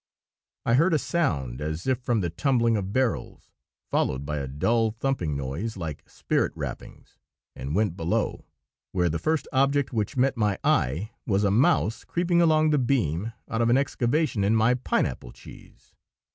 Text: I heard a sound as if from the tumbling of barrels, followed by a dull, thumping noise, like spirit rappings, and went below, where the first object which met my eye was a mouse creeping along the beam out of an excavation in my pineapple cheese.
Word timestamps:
I 0.65 0.73
heard 0.73 0.95
a 0.95 0.97
sound 0.97 1.61
as 1.61 1.85
if 1.85 1.99
from 1.99 2.21
the 2.21 2.31
tumbling 2.31 2.75
of 2.75 2.91
barrels, 2.91 3.51
followed 3.91 4.25
by 4.25 4.37
a 4.39 4.47
dull, 4.47 4.89
thumping 4.89 5.37
noise, 5.37 5.77
like 5.77 6.09
spirit 6.09 6.51
rappings, 6.55 7.19
and 7.55 7.75
went 7.75 7.95
below, 7.95 8.45
where 8.93 9.09
the 9.09 9.19
first 9.19 9.47
object 9.53 9.93
which 9.93 10.17
met 10.17 10.35
my 10.35 10.57
eye 10.63 11.11
was 11.27 11.43
a 11.43 11.51
mouse 11.51 12.03
creeping 12.03 12.41
along 12.41 12.71
the 12.71 12.79
beam 12.79 13.33
out 13.47 13.61
of 13.61 13.69
an 13.69 13.77
excavation 13.77 14.43
in 14.43 14.55
my 14.55 14.73
pineapple 14.73 15.31
cheese. 15.33 15.93